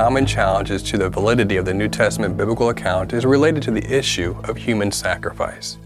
[0.00, 3.84] Common challenges to the validity of the New Testament biblical account is related to the
[3.94, 5.76] issue of human sacrifice.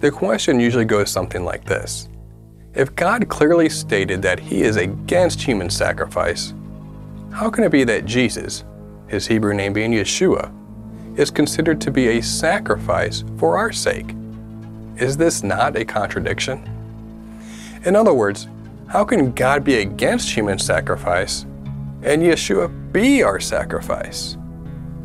[0.00, 2.08] The question usually goes something like this
[2.72, 6.54] If God clearly stated that He is against human sacrifice,
[7.32, 8.64] how can it be that Jesus,
[9.08, 10.50] his Hebrew name being Yeshua,
[11.18, 14.14] is considered to be a sacrifice for our sake?
[14.96, 16.66] Is this not a contradiction?
[17.84, 18.48] In other words,
[18.88, 21.44] how can God be against human sacrifice
[22.04, 24.36] and Yeshua be our sacrifice?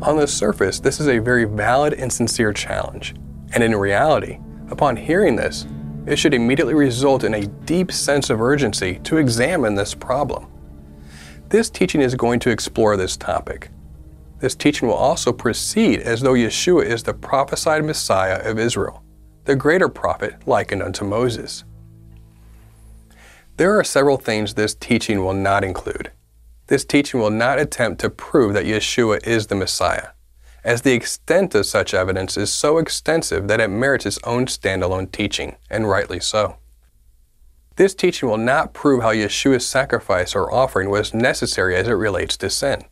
[0.02, 3.14] On the surface, this is a very valid and sincere challenge.
[3.52, 4.38] And in reality,
[4.70, 5.66] upon hearing this,
[6.06, 10.46] it should immediately result in a deep sense of urgency to examine this problem.
[11.48, 13.70] This teaching is going to explore this topic.
[14.38, 19.02] This teaching will also proceed as though Yeshua is the prophesied Messiah of Israel,
[19.44, 21.64] the greater prophet likened unto Moses.
[23.56, 26.10] There are several things this teaching will not include.
[26.70, 30.10] This teaching will not attempt to prove that Yeshua is the Messiah,
[30.62, 35.10] as the extent of such evidence is so extensive that it merits its own standalone
[35.10, 36.58] teaching, and rightly so.
[37.74, 42.36] This teaching will not prove how Yeshua's sacrifice or offering was necessary as it relates
[42.36, 42.84] to sin.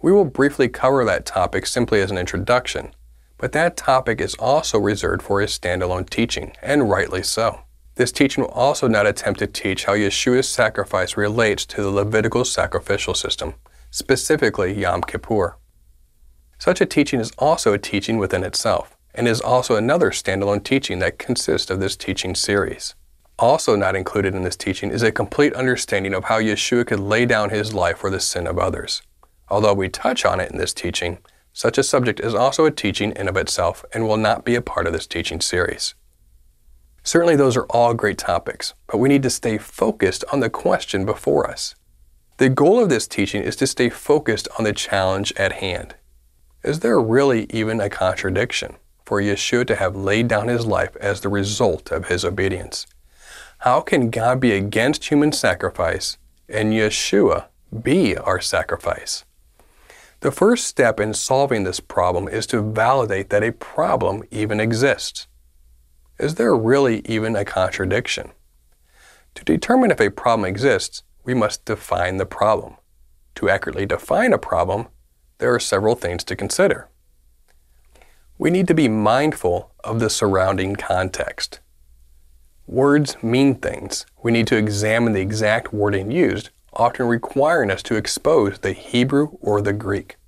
[0.00, 2.94] We will briefly cover that topic simply as an introduction,
[3.36, 7.62] but that topic is also reserved for his standalone teaching, and rightly so.
[8.02, 12.44] This teaching will also not attempt to teach how Yeshua's sacrifice relates to the Levitical
[12.44, 13.54] sacrificial system,
[13.92, 15.56] specifically Yom Kippur.
[16.58, 20.98] Such a teaching is also a teaching within itself, and is also another standalone teaching
[20.98, 22.96] that consists of this teaching series.
[23.38, 27.24] Also, not included in this teaching is a complete understanding of how Yeshua could lay
[27.24, 29.02] down his life for the sin of others.
[29.48, 31.18] Although we touch on it in this teaching,
[31.52, 34.60] such a subject is also a teaching in of itself and will not be a
[34.60, 35.94] part of this teaching series.
[37.04, 41.04] Certainly, those are all great topics, but we need to stay focused on the question
[41.04, 41.74] before us.
[42.38, 45.96] The goal of this teaching is to stay focused on the challenge at hand.
[46.62, 51.20] Is there really even a contradiction for Yeshua to have laid down his life as
[51.20, 52.86] the result of his obedience?
[53.58, 57.46] How can God be against human sacrifice and Yeshua
[57.82, 59.24] be our sacrifice?
[60.20, 65.26] The first step in solving this problem is to validate that a problem even exists.
[66.22, 68.30] Is there really even a contradiction?
[69.34, 72.76] To determine if a problem exists, we must define the problem.
[73.34, 74.86] To accurately define a problem,
[75.38, 76.88] there are several things to consider.
[78.38, 81.58] We need to be mindful of the surrounding context.
[82.68, 84.06] Words mean things.
[84.22, 89.38] We need to examine the exact wording used, often requiring us to expose the Hebrew
[89.40, 90.18] or the Greek.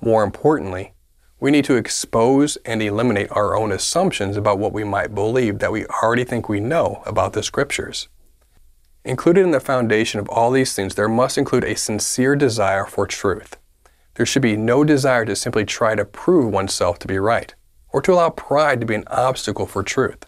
[0.00, 0.94] More importantly,
[1.40, 5.72] we need to expose and eliminate our own assumptions about what we might believe that
[5.72, 8.08] we already think we know about the Scriptures.
[9.04, 13.06] Included in the foundation of all these things, there must include a sincere desire for
[13.06, 13.56] truth.
[14.14, 17.54] There should be no desire to simply try to prove oneself to be right,
[17.90, 20.26] or to allow pride to be an obstacle for truth.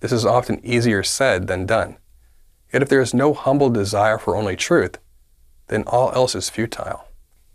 [0.00, 1.98] This is often easier said than done.
[2.72, 4.96] Yet if there is no humble desire for only truth,
[5.68, 7.06] then all else is futile.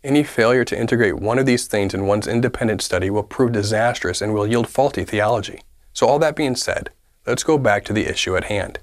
[0.07, 4.21] Any failure to integrate one of these things in one's independent study will prove disastrous
[4.21, 5.59] and will yield faulty theology.
[5.91, 6.91] So, all that being said,
[7.25, 8.79] let's go back to the issue at hand.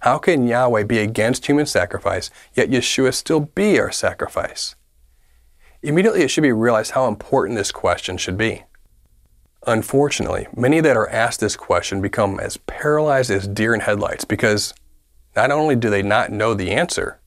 [0.00, 4.74] How can Yahweh be against human sacrifice, yet Yeshua still be our sacrifice?
[5.82, 8.64] Immediately, it should be realized how important this question should be.
[9.68, 14.74] Unfortunately, many that are asked this question become as paralyzed as deer in headlights because
[15.36, 17.20] not only do they not know the answer,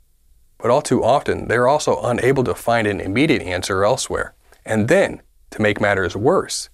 [0.60, 4.36] but all too often they are also unable to find an immediate answer elsewhere.
[4.66, 5.22] And then,
[5.52, 6.70] to make matters worse,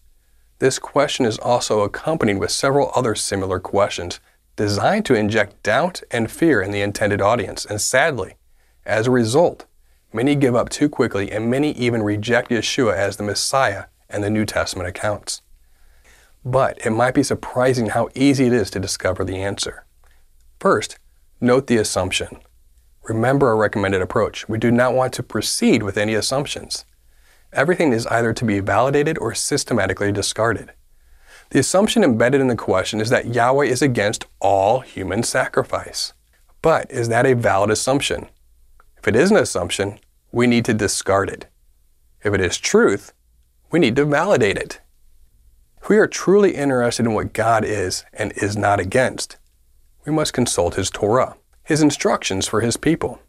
[0.59, 4.19] this question is also accompanied with several other similar questions
[4.55, 7.65] designed to inject doubt and fear in the intended audience.
[7.65, 8.35] And sadly,
[8.85, 9.65] as a result,
[10.13, 14.29] many give up too quickly and many even reject Yeshua as the Messiah and the
[14.29, 15.41] New Testament accounts.
[16.43, 19.85] But it might be surprising how easy it is to discover the answer.
[20.59, 20.99] First,
[21.41, 22.39] note the assumption.
[23.07, 24.49] Remember our recommended approach.
[24.49, 26.85] We do not want to proceed with any assumptions.
[27.55, 30.71] everything is either to be validated or systematically discarded.
[31.51, 36.13] The assumption embedded in the question is that Yahweh is against all human sacrifice.
[36.61, 38.27] But is that a valid assumption?
[38.97, 39.99] If it is an assumption,
[40.31, 41.47] we need to discard it.
[42.23, 43.13] If it is truth,
[43.71, 44.81] we need to validate it.
[45.81, 49.37] If we are truly interested in what God is and is not against,
[50.05, 53.19] we must consult His Torah, His instructions for His people.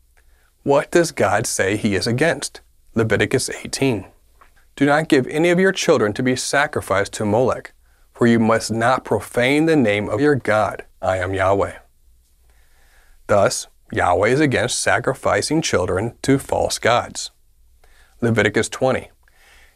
[0.62, 2.60] What does God say He is against?
[2.94, 4.06] Leviticus 18.
[4.76, 7.72] Do not give any of your children to be sacrificed to Molech,
[8.12, 10.84] for you must not profane the name of your God.
[11.00, 11.78] I am Yahweh.
[13.26, 17.30] Thus, Yahweh is against sacrificing children to false gods.
[18.20, 19.10] Leviticus 20.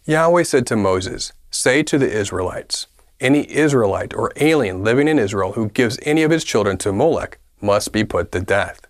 [0.05, 2.89] Yahweh said to Moses, Say to the Israelites,
[3.21, 7.39] Any Israelite or alien living in Israel who gives any of his children to Molech
[7.63, 8.81] must be put to death.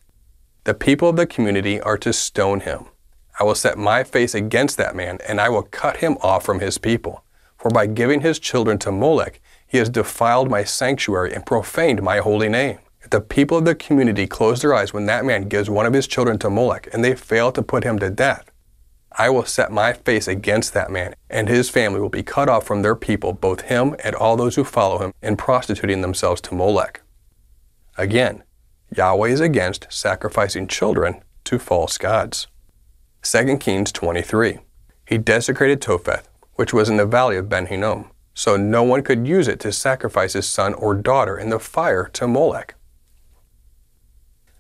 [0.65, 2.87] The people of the community are to stone him.
[3.39, 6.61] I will set my face against that man, and I will cut him off from
[6.61, 7.25] his people.
[7.57, 12.19] For by giving his children to Molech, he has defiled my sanctuary and profaned my
[12.19, 12.79] holy name.
[13.01, 15.95] If the people of the community close their eyes when that man gives one of
[15.95, 18.51] his children to Molech, and they fail to put him to death,
[19.13, 22.67] I will set my face against that man, and his family will be cut off
[22.67, 26.55] from their people, both him and all those who follow him, in prostituting themselves to
[26.55, 27.01] Molech.
[27.97, 28.45] Again,
[28.97, 32.49] Yahweh is against sacrificing children to false gods.
[33.23, 34.59] 2 Kings 23.
[35.07, 39.29] He desecrated Topheth, which was in the valley of Ben Hinnom, so no one could
[39.29, 42.75] use it to sacrifice his son or daughter in the fire to Molech.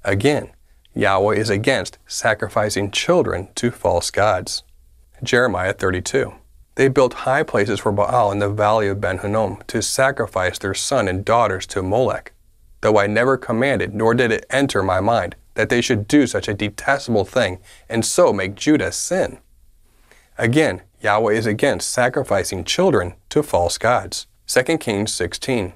[0.04, 0.50] Again,
[0.94, 4.62] Yahweh is against sacrificing children to false gods.
[5.22, 6.34] Jeremiah 32.
[6.76, 10.74] They built high places for Baal in the valley of Ben Hinnom to sacrifice their
[10.74, 12.32] son and daughters to Molech,
[12.80, 16.48] though I never commanded, nor did it enter my mind, that they should do such
[16.48, 19.38] a detestable thing and so make Judah sin.
[20.38, 24.26] Again, Yahweh is against sacrificing children to false gods.
[24.46, 25.74] 2 Kings 16.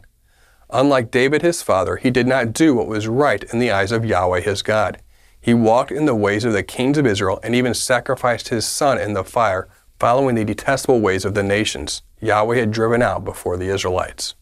[0.71, 4.05] Unlike David his father, he did not do what was right in the eyes of
[4.05, 4.99] Yahweh his God.
[5.41, 8.99] He walked in the ways of the kings of Israel and even sacrificed his son
[8.99, 9.69] in the fire,
[9.99, 14.35] following the detestable ways of the nations Yahweh had driven out before the Israelites.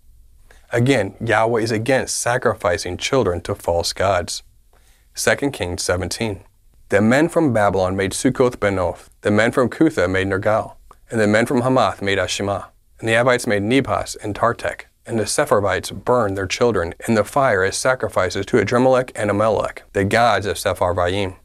[0.74, 4.42] Again, Yahweh is against sacrificing children to false gods.
[5.14, 6.44] 2 Kings 17.
[6.88, 10.76] The men from Babylon made Succoth Benoth, the men from Cutha made Nergal,
[11.10, 15.18] and the men from Hamath made Ashima, and the Avvites made Nebhaz and Tartak, and
[15.18, 20.04] the Sepharvites burned their children in the fire as sacrifices to Adrammelech and Anammelech, the
[20.04, 21.36] gods of Sepharvaim.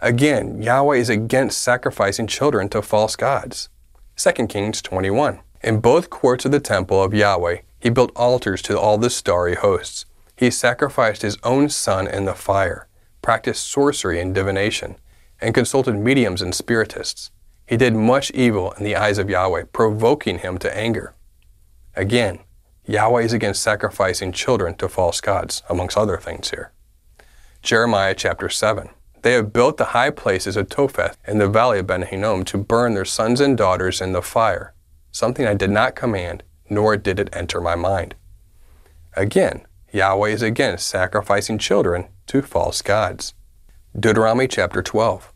[0.00, 3.68] Again, Yahweh is against sacrificing children to false gods.
[4.16, 5.38] 2 Kings 21.
[5.62, 9.54] In both courts of the temple of Yahweh, he built altars to all the starry
[9.54, 10.04] hosts,
[10.36, 12.86] he sacrificed his own son in the fire,
[13.22, 14.96] practiced sorcery and divination,
[15.40, 17.30] and consulted mediums and spiritists.
[17.66, 21.14] He did much evil in the eyes of Yahweh, provoking him to anger.
[21.94, 22.40] Again,
[22.86, 26.72] Yahweh is against sacrificing children to false gods, amongst other things here.
[27.60, 28.88] Jeremiah chapter 7.
[29.22, 32.56] They have built the high places of Topheth in the valley of Ben Hinnom to
[32.56, 34.72] burn their sons and daughters in the fire,
[35.10, 38.14] something I did not command, nor did it enter my mind.
[39.14, 43.34] Again, Yahweh is against sacrificing children to false gods.
[43.98, 45.32] Deuteronomy chapter 12.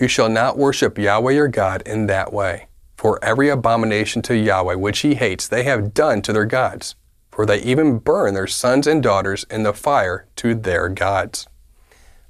[0.00, 4.74] You shall not worship Yahweh your God in that way, for every abomination to Yahweh
[4.74, 6.96] which he hates they have done to their gods,
[7.30, 11.46] for they even burn their sons and daughters in the fire to their gods.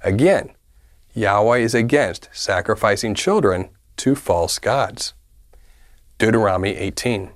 [0.01, 0.51] Again,
[1.13, 5.13] Yahweh is against sacrificing children to false gods.
[6.19, 7.31] Deuteronomy 18.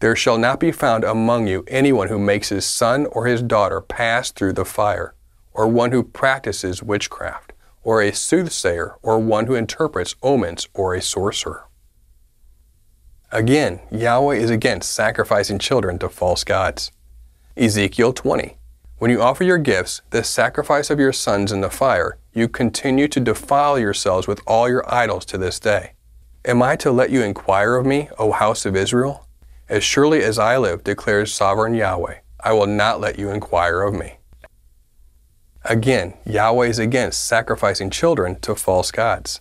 [0.00, 3.80] There shall not be found among you anyone who makes his son or his daughter
[3.80, 5.14] pass through the fire,
[5.54, 11.00] or one who practices witchcraft, or a soothsayer, or one who interprets omens, or a
[11.00, 11.66] sorcerer.
[13.32, 16.92] Again, Yahweh is against sacrificing children to false gods.
[17.56, 18.58] Ezekiel 20.
[18.98, 23.08] When you offer your gifts, the sacrifice of your sons in the fire, you continue
[23.08, 25.92] to defile yourselves with all your idols to this day.
[26.44, 29.25] Am I to let you inquire of me, O house of Israel?
[29.68, 33.94] As surely as I live, declares sovereign Yahweh, I will not let you inquire of
[33.94, 34.18] me.
[35.64, 39.40] Again, Yahweh is against sacrificing children to false gods.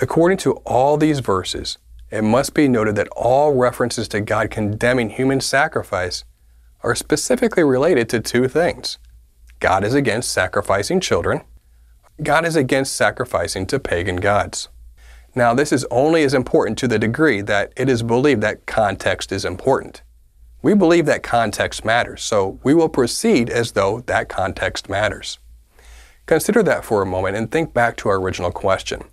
[0.00, 1.76] According to all these verses,
[2.10, 6.24] it must be noted that all references to God condemning human sacrifice
[6.82, 8.98] are specifically related to two things.
[9.60, 11.42] God is against sacrificing children.
[12.22, 14.68] God is against sacrificing to pagan gods.
[15.34, 19.32] Now, this is only as important to the degree that it is believed that context
[19.32, 20.02] is important.
[20.60, 25.38] We believe that context matters, so we will proceed as though that context matters.
[26.26, 29.04] Consider that for a moment and think back to our original question.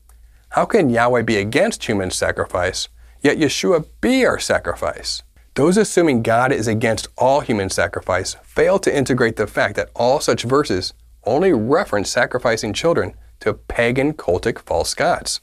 [0.50, 2.90] How can Yahweh be against human sacrifice,
[3.22, 5.24] yet Yeshua be our sacrifice?
[5.56, 10.20] Those assuming God is against all human sacrifice fail to integrate the fact that all
[10.20, 15.42] such verses only reference sacrificing children to pagan cultic false gods.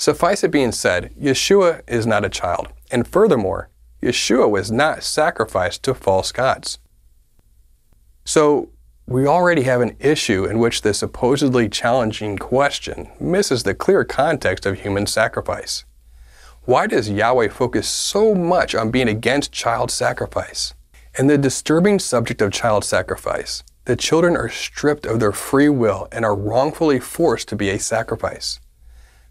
[0.00, 3.68] Suffice it being said, Yeshua is not a child, and furthermore,
[4.02, 6.78] Yeshua was not sacrificed to false gods.
[8.24, 8.70] So,
[9.06, 14.64] we already have an issue in which the supposedly challenging question misses the clear context
[14.64, 15.84] of human sacrifice.
[16.62, 20.72] Why does Yahweh focus so much on being against child sacrifice?
[21.18, 26.08] In the disturbing subject of child sacrifice, the children are stripped of their free will
[26.10, 28.60] and are wrongfully forced to be a sacrifice.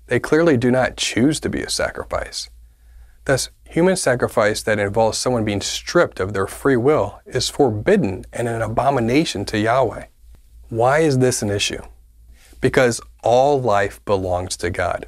[0.10, 2.50] They clearly do not choose to be a sacrifice.
[3.26, 8.48] Thus, human sacrifice that involves someone being stripped of their free will is forbidden and
[8.48, 10.06] an abomination to Yahweh.
[10.70, 11.84] Why is this an issue?
[12.60, 15.06] Because all life belongs to God.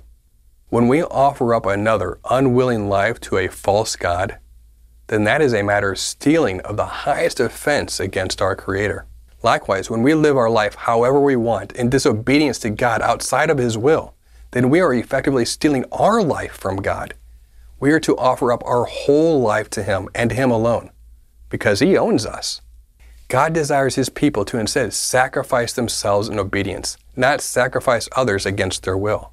[0.69, 4.37] When we offer up another unwilling life to a false God,
[5.07, 9.07] then that is a matter of stealing of the highest offense against our Creator.
[9.41, 13.57] Likewise, when we live our life however we want in disobedience to God outside of
[13.57, 14.13] His will,
[14.51, 17.13] then we are effectively stealing our life from God.
[17.79, 20.91] We are to offer up our whole life to Him and Him alone,
[21.49, 22.61] because He owns us.
[23.27, 28.97] God desires His people to instead sacrifice themselves in obedience, not sacrifice others against their
[28.97, 29.31] will.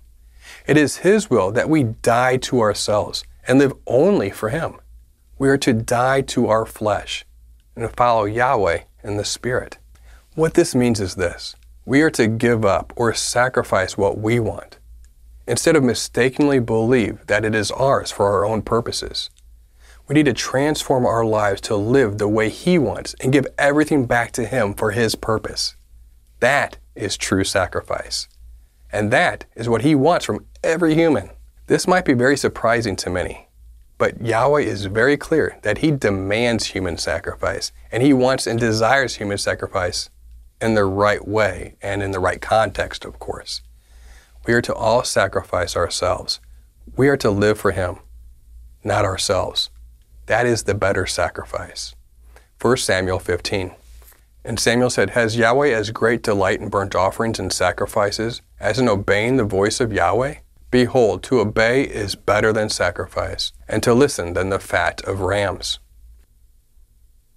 [0.66, 4.76] It is His will that we die to ourselves and live only for Him.
[5.38, 7.24] We are to die to our flesh
[7.74, 9.78] and follow Yahweh in the Spirit.
[10.34, 14.77] What this means is this we are to give up or sacrifice what we want,
[15.48, 19.30] instead of mistakenly believe that it is ours for our own purposes.
[20.06, 24.06] We need to transform our lives to live the way He wants and give everything
[24.06, 25.74] back to Him for His purpose.
[26.40, 28.28] That is true sacrifice.
[28.92, 31.30] And that is what He wants from every human.
[31.66, 33.48] This might be very surprising to many,
[33.98, 39.16] but Yahweh is very clear that He demands human sacrifice, and He wants and desires
[39.16, 40.08] human sacrifice
[40.60, 43.62] in the right way and in the right context, of course.
[44.46, 46.40] We are to all sacrifice ourselves.
[46.96, 47.98] We are to live for Him,
[48.82, 49.70] not ourselves.
[50.26, 51.94] That is the better sacrifice.
[52.60, 53.72] 1 Samuel 15.
[54.44, 58.88] And Samuel said, Has Yahweh as great delight in burnt offerings and sacrifices as in
[58.88, 60.36] obeying the voice of Yahweh?
[60.70, 65.78] Behold, to obey is better than sacrifice, and to listen than the fat of rams.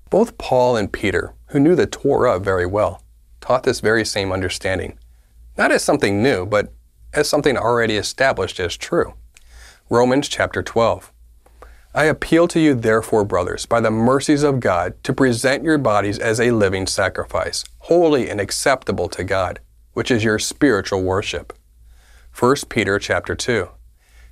[0.10, 3.02] Both Paul and Peter, who knew the Torah very well,
[3.40, 5.00] taught this very same understanding,
[5.58, 6.74] not as something new, but
[7.14, 9.14] as something already established as true.
[9.90, 11.12] Romans chapter 12.
[11.94, 16.20] I appeal to you, therefore, brothers, by the mercies of God, to present your bodies
[16.20, 19.60] as a living sacrifice, holy and acceptable to God,
[19.94, 21.52] which is your spiritual worship.
[22.38, 23.68] 1 Peter chapter 2.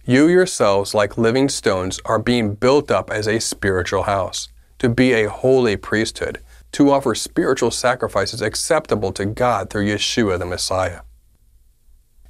[0.06, 5.12] You yourselves, like living stones, are being built up as a spiritual house, to be
[5.12, 6.40] a holy priesthood
[6.72, 11.02] to offer spiritual sacrifices acceptable to God through Yeshua the Messiah.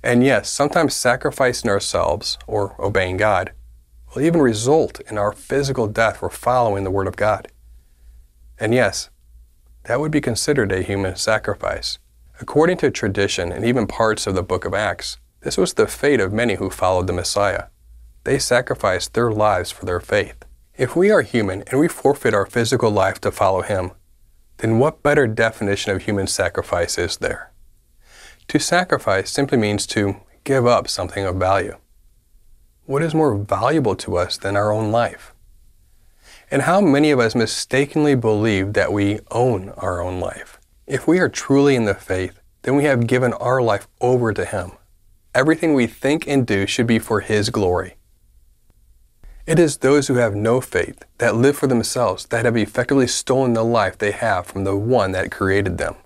[0.01, 3.51] And yes, sometimes sacrificing ourselves, or obeying God,
[4.13, 7.49] will even result in our physical death for following the Word of God.
[8.59, 9.09] And yes,
[9.83, 11.99] that would be considered a human sacrifice.
[12.41, 16.21] According to tradition and even parts of the book of Acts, this was the fate
[16.21, 17.65] of many who followed the Messiah.
[18.23, 20.45] They sacrificed their lives for their faith.
[20.77, 23.91] If we are human and we forfeit our physical life to follow Him,
[24.57, 27.48] then what better definition of human sacrifice is there?
[28.49, 31.77] To sacrifice simply means to give up something of value.
[32.85, 35.35] What is more valuable to us than our own life?
[36.49, 40.59] And how many of us mistakenly believe that we own our own life?
[40.87, 44.45] If we are truly in the faith, then we have given our life over to
[44.45, 44.71] Him.
[45.35, 47.97] Everything we think and do should be for His glory.
[49.45, 53.53] It is those who have no faith, that live for themselves, that have effectively stolen
[53.53, 55.97] the life they have from the one that created them.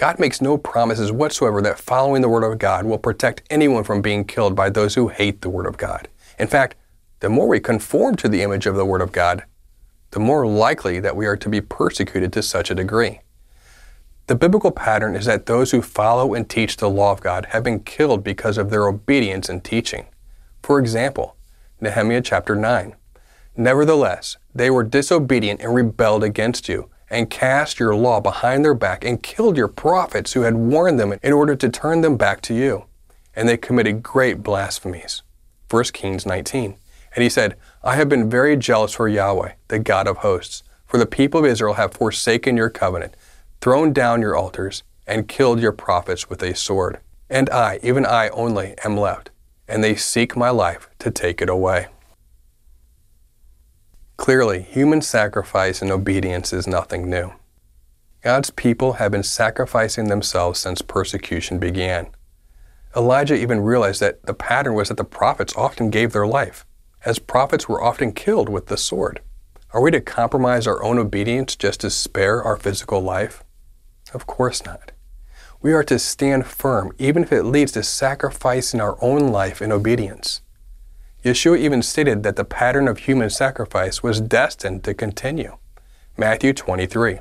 [0.00, 4.00] God makes no promises whatsoever that following the Word of God will protect anyone from
[4.00, 6.08] being killed by those who hate the Word of God.
[6.38, 6.74] In fact,
[7.18, 9.44] the more we conform to the image of the Word of God,
[10.12, 13.20] the more likely that we are to be persecuted to such a degree.
[14.26, 17.62] The biblical pattern is that those who follow and teach the law of God have
[17.62, 20.06] been killed because of their obedience and teaching.
[20.62, 21.36] For example,
[21.78, 22.96] Nehemiah chapter 9.
[23.54, 29.04] Nevertheless, they were disobedient and rebelled against you, and cast your law behind their back,
[29.04, 32.54] and killed your prophets who had warned them in order to turn them back to
[32.54, 32.84] you.
[33.34, 35.22] And they committed great blasphemies.
[35.70, 36.76] 1 Kings 19.
[37.14, 40.98] And he said, I have been very jealous for Yahweh, the God of hosts, for
[40.98, 43.16] the people of Israel have forsaken your covenant,
[43.60, 47.00] thrown down your altars, and killed your prophets with a sword.
[47.28, 49.30] And I, even I only, am left
[49.70, 51.86] and they seek my life to take it away.
[54.20, 57.32] Clearly, human sacrifice and obedience is nothing new.
[58.22, 62.08] God's people have been sacrificing themselves since persecution began.
[62.94, 66.66] Elijah even realized that the pattern was that the prophets often gave their life,
[67.02, 69.22] as prophets were often killed with the sword.
[69.72, 73.42] Are we to compromise our own obedience just to spare our physical life?
[74.12, 74.92] Of course not.
[75.62, 79.72] We are to stand firm, even if it leads to sacrificing our own life in
[79.72, 80.42] obedience.
[81.24, 85.58] Yeshua even stated that the pattern of human sacrifice was destined to continue.
[86.16, 87.18] Matthew 23.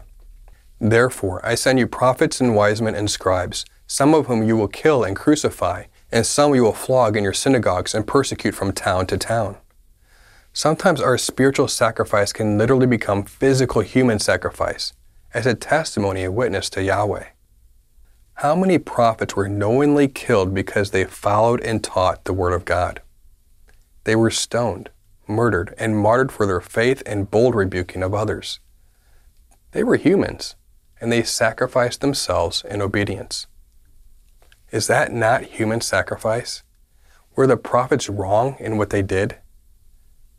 [0.80, 4.70] Therefore, I send you prophets and wise men and scribes, some of whom you will
[4.70, 9.06] kill and crucify, and some you will flog in your synagogues and persecute from town
[9.08, 9.58] to town.
[10.54, 14.94] Sometimes our spiritual sacrifice can literally become physical human sacrifice
[15.34, 17.26] as a testimony and witness to Yahweh.
[18.36, 23.02] How many prophets were knowingly killed because they followed and taught the Word of God?
[24.10, 24.90] They were stoned,
[25.28, 28.60] murdered, and martyred for their faith and bold rebuking of others.
[29.72, 30.56] They were humans,
[31.00, 33.46] and they sacrificed themselves in obedience.
[34.72, 36.64] Is that not human sacrifice?
[37.36, 39.38] Were the prophets wrong in what they did?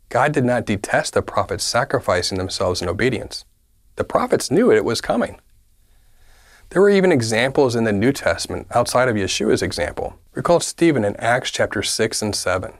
[0.09, 3.45] God did not detest the prophets sacrificing themselves in obedience.
[3.95, 5.39] The prophets knew it, was coming.
[6.71, 10.19] There were even examples in the New Testament outside of Yeshua's example.
[10.33, 12.73] Recall Stephen in Acts chapter 6 and 7.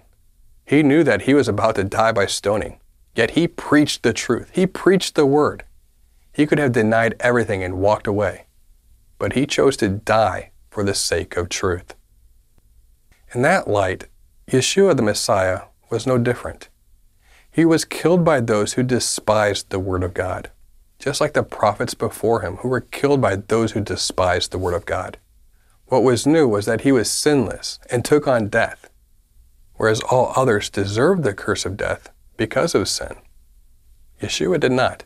[0.72, 2.80] He knew that he was about to die by stoning,
[3.14, 4.52] yet he preached the truth.
[4.54, 5.66] He preached the word.
[6.32, 8.46] He could have denied everything and walked away,
[9.20, 11.94] but he chose to die for the sake of truth.
[13.36, 14.06] In that light,
[14.50, 16.70] Yeshua the Messiah was no different.
[17.52, 20.52] He was killed by those who despised the Word of God,
[21.00, 24.76] just like the prophets before him who were killed by those who despised the Word
[24.76, 25.18] of God.
[25.88, 28.88] What was new was that he was sinless and took on death,
[29.82, 33.16] whereas all others deserved the curse of death because of sin.
[34.22, 35.06] Yeshua did not.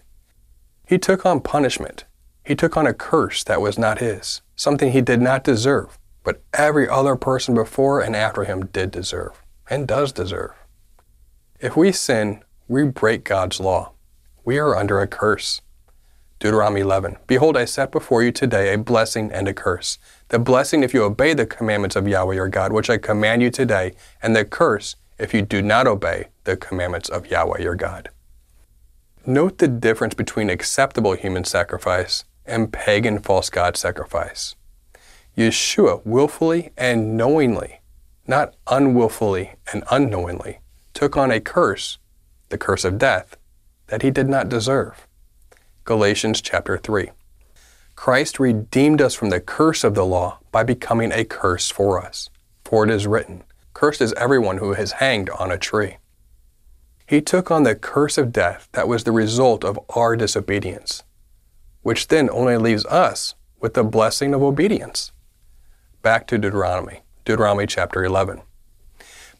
[0.85, 2.03] He took on punishment.
[2.43, 6.43] He took on a curse that was not his, something he did not deserve, but
[6.53, 10.51] every other person before and after him did deserve, and does deserve.
[11.61, 13.93] If we sin, we break God's law.
[14.43, 15.61] We are under a curse.
[16.37, 19.97] Deuteronomy 11 Behold, I set before you today a blessing and a curse.
[20.29, 23.51] The blessing if you obey the commandments of Yahweh your God, which I command you
[23.51, 28.09] today, and the curse if you do not obey the commandments of Yahweh your God.
[29.25, 34.55] Note the difference between acceptable human sacrifice and pagan false god sacrifice.
[35.37, 37.81] Yeshua willfully and knowingly,
[38.27, 40.59] not unwillfully and unknowingly,
[40.93, 41.97] took on a curse,
[42.49, 43.37] the curse of death,
[43.87, 45.07] that he did not deserve.
[45.83, 47.11] Galatians chapter 3.
[47.95, 52.29] Christ redeemed us from the curse of the law by becoming a curse for us.
[52.63, 55.97] For it is written, Cursed is everyone who is hanged on a tree.
[57.07, 61.03] He took on the curse of death that was the result of our disobedience,
[61.83, 65.11] which then only leaves us with the blessing of obedience.
[66.01, 68.41] Back to Deuteronomy, Deuteronomy chapter 11.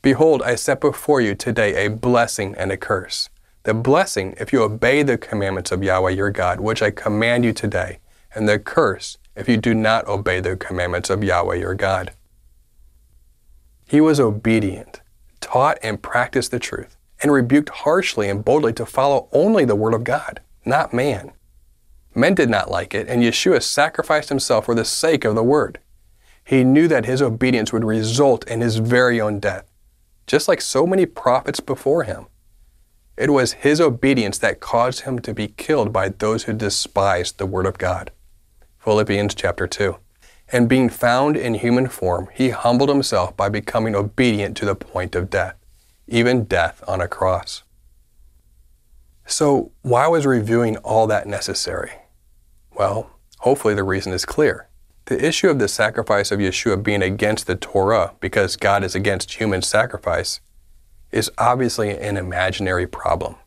[0.02, 3.30] Behold, I set before you today a blessing and a curse.
[3.63, 7.54] The blessing if you obey the commandments of Yahweh your God, which I command you
[7.54, 8.00] today,
[8.36, 12.12] and the curse if you do not obey the commandments of Yahweh your God.
[13.88, 15.02] He was obedient,
[15.41, 19.93] taught and practiced the truth, and rebuked harshly and boldly to follow only the word
[19.93, 21.32] of God, not man.
[22.13, 25.80] Men did not like it, and Yeshua sacrificed himself for the sake of the word.
[26.43, 29.65] He knew that his obedience would result in his very own death
[30.28, 32.28] just like so many prophets before him.
[33.17, 37.45] It was his obedience that caused him to be killed by those who despised the
[37.45, 38.12] word of God.
[38.86, 39.98] Philippians chapter 2.
[40.52, 45.15] And being found in human form, he humbled himself by becoming obedient to the point
[45.15, 45.56] of death,
[46.08, 47.63] even death on a cross.
[49.26, 51.93] So, why was reviewing all that necessary?
[52.78, 54.69] Well, hopefully the reason is clear.
[55.06, 59.34] The issue of the sacrifice of Yeshua being against the Torah because God is against
[59.34, 60.41] human sacrifice
[61.12, 63.38] is obviously an imaginary problem.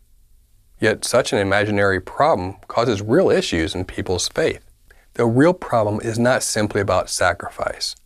[0.80, 4.67] Yet such an imaginary problem causes real issues in people's faith.
[5.18, 7.96] The real problem is not simply about sacrifice,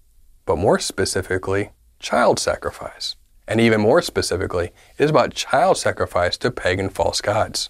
[0.46, 3.16] but more specifically, child sacrifice.
[3.46, 7.68] And even more specifically, it is about child sacrifice to pagan false gods.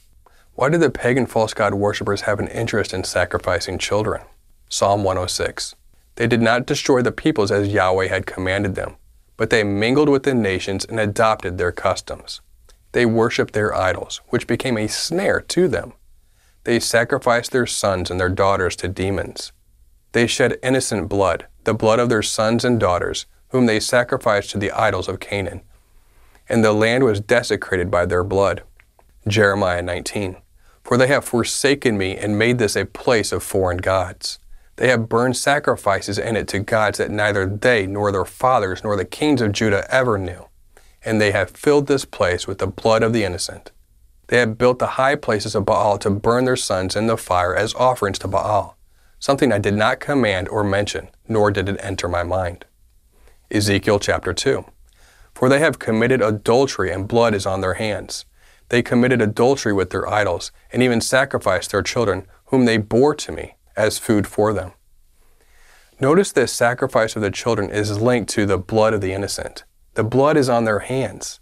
[0.54, 4.22] Why do the pagan false god worshippers have an interest in sacrificing children?
[4.68, 5.74] Psalm 106.
[6.14, 8.94] They did not destroy the peoples as Yahweh had commanded them,
[9.36, 12.42] but they mingled with the nations and adopted their customs.
[12.92, 15.94] They worshiped their idols, which became a snare to them.
[16.64, 19.52] They sacrificed their sons and their daughters to demons.
[20.12, 24.58] They shed innocent blood, the blood of their sons and daughters, whom they sacrificed to
[24.58, 25.62] the idols of Canaan.
[26.48, 28.62] And the land was desecrated by their blood.
[29.26, 30.36] Jeremiah 19.
[30.84, 34.38] For they have forsaken me and made this a place of foreign gods.
[34.76, 38.96] They have burned sacrifices in it to gods that neither they nor their fathers nor
[38.96, 40.46] the kings of Judah ever knew.
[41.04, 43.70] And they have filled this place with the blood of the innocent.
[44.28, 47.54] They have built the high places of Baal to burn their sons in the fire
[47.54, 48.76] as offerings to Baal,
[49.18, 52.64] something I did not command or mention, nor did it enter my mind.
[53.50, 54.64] Ezekiel chapter 2.
[55.34, 58.24] For they have committed adultery, and blood is on their hands.
[58.68, 63.32] They committed adultery with their idols, and even sacrificed their children, whom they bore to
[63.32, 64.72] me, as food for them.
[66.00, 69.64] Notice this sacrifice of the children is linked to the blood of the innocent.
[69.94, 71.38] The blood is on their hands.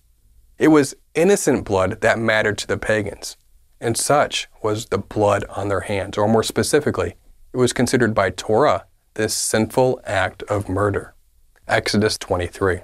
[0.60, 3.38] It was innocent blood that mattered to the pagans,
[3.80, 7.14] and such was the blood on their hands, or more specifically,
[7.54, 11.14] it was considered by Torah this sinful act of murder.
[11.66, 12.80] Exodus 23.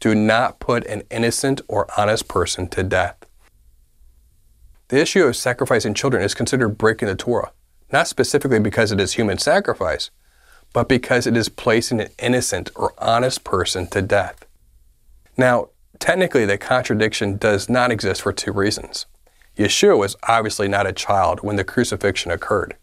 [0.00, 3.18] Do not put an innocent or honest person to death.
[4.88, 7.52] The issue of sacrificing children is considered breaking the Torah,
[7.92, 10.10] not specifically because it is human sacrifice,
[10.72, 14.46] but because it is placing an innocent or honest person to death.
[15.36, 19.06] Now, Technically, the contradiction does not exist for two reasons.
[19.56, 22.76] Yeshua was obviously not a child when the crucifixion occurred,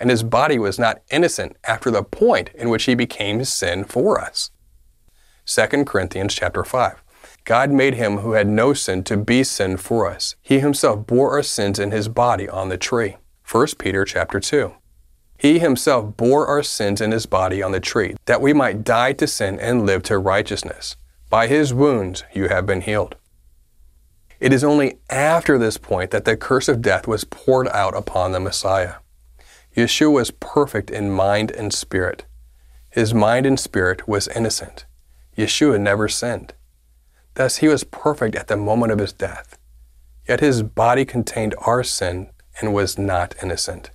[0.00, 4.20] and his body was not innocent after the point in which he became sin for
[4.20, 4.50] us.
[5.46, 7.02] 2 Corinthians chapter 5.
[7.44, 10.34] God made him who had no sin to be sin for us.
[10.42, 13.16] He himself bore our sins in his body on the tree.
[13.48, 14.74] 1 Peter chapter 2.
[15.38, 19.12] He himself bore our sins in his body on the tree, that we might die
[19.12, 20.96] to sin and live to righteousness.
[21.28, 23.16] By his wounds you have been healed.
[24.38, 28.32] It is only after this point that the curse of death was poured out upon
[28.32, 28.96] the Messiah.
[29.76, 32.24] Yeshua was perfect in mind and spirit.
[32.90, 34.86] His mind and spirit was innocent.
[35.36, 36.54] Yeshua never sinned.
[37.34, 39.58] Thus, he was perfect at the moment of his death.
[40.26, 43.90] Yet his body contained our sin and was not innocent.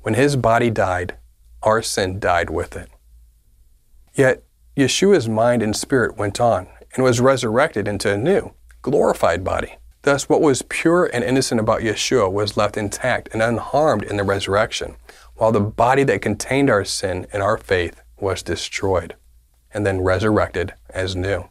[0.00, 1.16] When his body died,
[1.62, 2.90] our sin died with it.
[4.14, 4.42] Yet
[4.76, 9.76] Yeshua's mind and spirit went on and was resurrected into a new, glorified body.
[10.02, 14.24] Thus, what was pure and innocent about Yeshua was left intact and unharmed in the
[14.24, 14.96] resurrection,
[15.36, 19.14] while the body that contained our sin and our faith was destroyed
[19.72, 21.48] and then resurrected as new.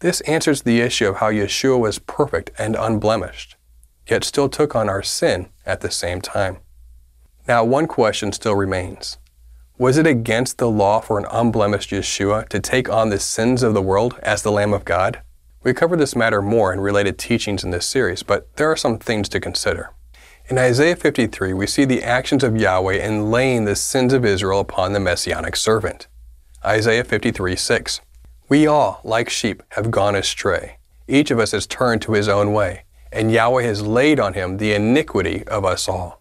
[0.00, 3.56] This answers the issue of how Yeshua was perfect and unblemished,
[4.08, 6.58] yet still took on our sin at the same time.
[7.46, 9.18] Now, one question still remains
[9.80, 13.72] was it against the law for an unblemished Yeshua to take on the sins of
[13.72, 15.22] the world as the Lamb of God?
[15.62, 18.98] We cover this matter more in related teachings in this series, but there are some
[18.98, 19.94] things to consider.
[20.50, 24.60] In Isaiah 53, we see the actions of Yahweh in laying the sins of Israel
[24.60, 26.08] upon the messianic servant.
[26.62, 28.02] Isaiah 53 6.
[28.50, 30.76] We all, like sheep, have gone astray.
[31.08, 34.58] Each of us has turned to his own way, and Yahweh has laid on him
[34.58, 36.20] the iniquity of us all.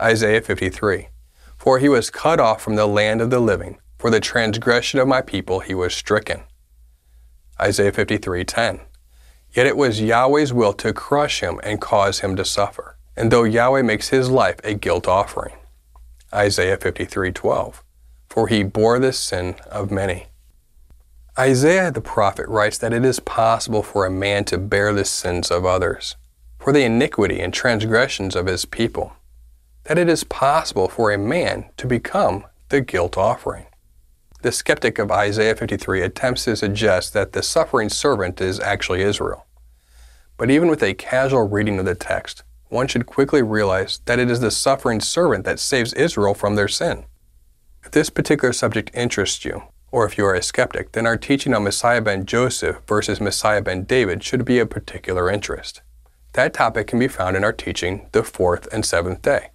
[0.00, 1.08] Isaiah 53.
[1.66, 3.78] For he was cut off from the land of the living.
[3.98, 6.44] For the transgression of my people he was stricken.
[7.60, 8.82] Isaiah 53:10.
[9.50, 12.98] Yet it was Yahweh's will to crush him and cause him to suffer.
[13.16, 15.56] And though Yahweh makes his life a guilt offering.
[16.32, 17.82] Isaiah 53:12.
[18.28, 20.28] For he bore the sin of many.
[21.36, 25.50] Isaiah the prophet writes that it is possible for a man to bear the sins
[25.50, 26.14] of others,
[26.60, 29.14] for the iniquity and transgressions of his people
[29.86, 33.66] that it is possible for a man to become the guilt offering.
[34.42, 39.46] The skeptic of Isaiah 53 attempts to suggest that the suffering servant is actually Israel.
[40.36, 44.30] But even with a casual reading of the text, one should quickly realize that it
[44.30, 47.04] is the suffering servant that saves Israel from their sin.
[47.84, 51.54] If this particular subject interests you, or if you are a skeptic, then our teaching
[51.54, 55.80] on Messiah ben Joseph versus Messiah ben David should be of particular interest.
[56.32, 59.50] That topic can be found in our teaching, The Fourth and Seventh Day.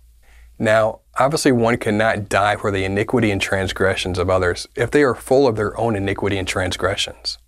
[0.61, 5.15] Now, obviously, one cannot die for the iniquity and transgressions of others if they are
[5.15, 7.39] full of their own iniquity and transgressions.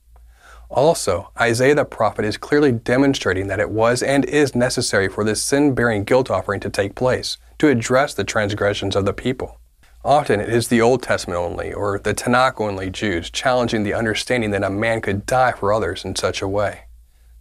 [0.67, 5.43] Also, Isaiah the prophet is clearly demonstrating that it was and is necessary for this
[5.43, 9.59] sin bearing guilt offering to take place to address the transgressions of the people.
[10.03, 14.49] Often it is the Old Testament only or the Tanakh only Jews challenging the understanding
[14.49, 16.85] that a man could die for others in such a way.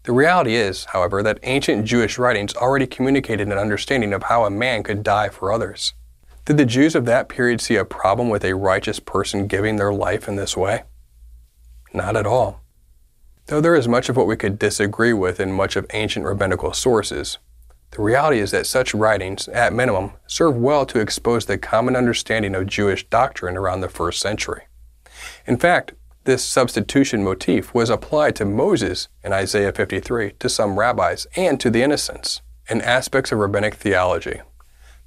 [0.05, 4.51] The reality is, however, that ancient Jewish writings already communicated an understanding of how a
[4.51, 5.95] man could die for others.
[6.45, 9.93] Did the Jews of that period see a problem with a righteous person giving their
[9.93, 10.83] life in this way?
[11.95, 12.63] Not at all.
[13.47, 16.73] Though there is much of what we could disagree with in much of ancient rabbinical
[16.73, 17.39] sources,
[17.93, 22.57] the reality is that such writings, at minimum, serve well to expose the common understanding
[22.57, 24.63] of Jewish doctrine around the first century.
[25.47, 25.93] In fact,
[26.25, 31.69] This substitution motif was applied to Moses in Isaiah 53, to some rabbis, and to
[31.69, 34.41] the innocents in aspects of rabbinic theology.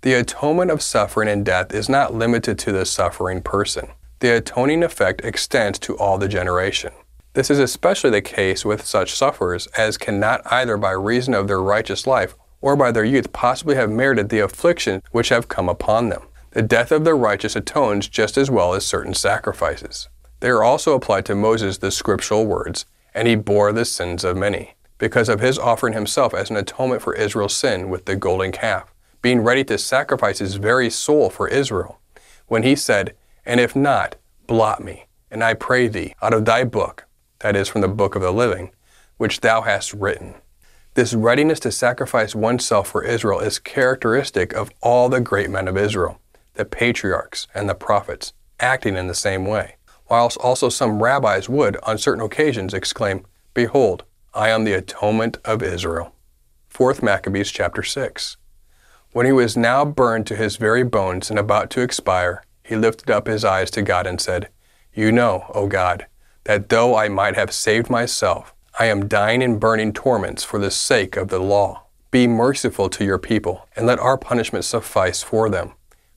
[0.01, 3.87] The atonement of suffering and death is not limited to the suffering person.
[4.19, 6.91] The atoning effect extends to all the generation.
[7.33, 11.61] This is especially the case with such sufferers as cannot either by reason of their
[11.61, 16.09] righteous life or by their youth possibly have merited the affliction which have come upon
[16.09, 16.23] them.
[16.51, 20.09] The death of the righteous atones just as well as certain sacrifices.
[20.41, 24.35] They are also applied to Moses the scriptural words, and he bore the sins of
[24.35, 28.51] many, because of his offering himself as an atonement for Israel's sin with the golden
[28.51, 31.99] calf, being ready to sacrifice his very soul for Israel,
[32.47, 36.65] when he said, And if not, blot me, and I pray thee, out of thy
[36.65, 37.05] book,
[37.39, 38.71] that is, from the book of the living,
[39.17, 40.35] which thou hast written.
[40.95, 45.77] This readiness to sacrifice oneself for Israel is characteristic of all the great men of
[45.77, 46.19] Israel,
[46.55, 49.74] the patriarchs and the prophets, acting in the same way
[50.09, 55.63] whilst also some rabbis would, on certain occasions, exclaim, Behold, I am the atonement of
[55.63, 56.13] Israel.
[56.73, 58.37] 4th Maccabees chapter 6.
[59.11, 63.09] When he was now burned to his very bones and about to expire, he lifted
[63.09, 64.49] up his eyes to God and said,
[64.93, 66.07] You know, O God,
[66.43, 70.69] that though I might have saved myself, I am dying in burning torments for the
[70.69, 71.83] sake of the law.
[72.11, 75.73] Be merciful to your people, and let our punishment suffice for them.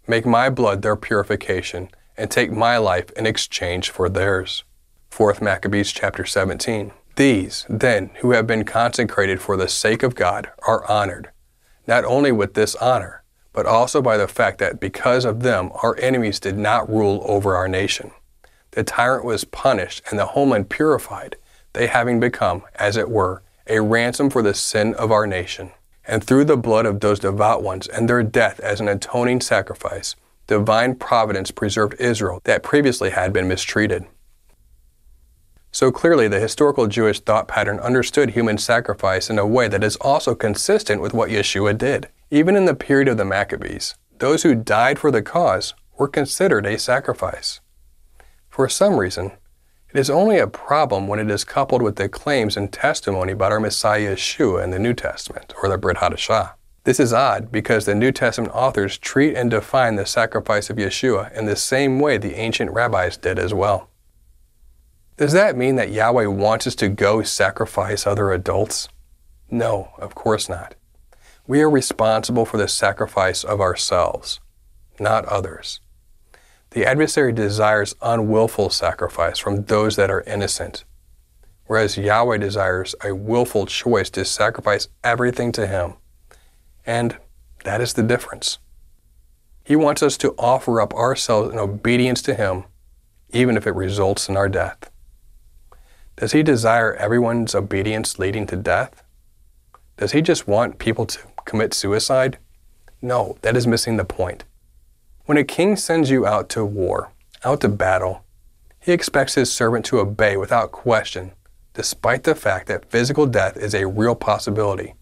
[0.09, 4.64] Make my blood their purification, and take my life in exchange for theirs.
[5.11, 6.92] 4th Maccabees chapter 17.
[7.16, 11.31] These, then, who have been consecrated for the sake of God, are honored,
[11.87, 15.96] not only with this honor, but also by the fact that because of them our
[15.98, 18.11] enemies did not rule over our nation.
[18.72, 21.37] The tyrant was punished and the homeland purified,
[21.72, 25.70] they having become, as it were, a ransom for the sin of our nation.
[26.07, 30.16] And through the blood of those devout ones and their death as an atoning sacrifice,
[30.49, 34.05] divine providence preserved Israel that previously had been mistreated.
[35.71, 39.97] So clearly, the historical Jewish thought pattern understood human sacrifice in a way that is
[39.97, 42.09] also consistent with what Yeshua did.
[42.31, 46.67] Even in the period of the Maccabees, those who died for the cause were considered
[46.67, 47.61] a sacrifice.
[48.49, 49.33] For some reason,
[49.93, 53.53] it is only a problem when it is coupled with the claims and testimony about
[53.53, 56.55] our Messiah Yeshua in the New Testament, or the Brit Hadashah.
[56.85, 61.33] This is odd because the New Testament authors treat and define the sacrifice of Yeshua
[61.33, 63.91] in the same way the ancient rabbis did as well.
[65.17, 68.88] Does that mean that Yahweh wants us to go sacrifice other adults?
[69.51, 70.77] No, of course not.
[71.47, 74.41] We are responsible for the sacrifice of ourselves,
[75.01, 75.81] not others.
[76.71, 80.85] The adversary desires unwillful sacrifice from those that are innocent,
[81.67, 85.95] whereas Yahweh desires a willful choice to sacrifice everything to Him
[86.88, 87.18] and
[87.64, 88.59] that is the difference.
[89.62, 92.64] He wants us to offer up ourselves in obedience to Him,
[93.31, 94.90] even if it results in our death.
[96.16, 99.03] Does He desire everyone's obedience leading to death?
[99.98, 102.38] Does He just want people to commit suicide?
[103.03, 104.44] No, that is missing the point.
[105.27, 107.12] When a king sends you out to war,
[107.44, 108.24] out to battle,
[108.81, 111.33] he expects his servant to obey without question,
[111.74, 114.94] despite the fact that physical death is a real possibility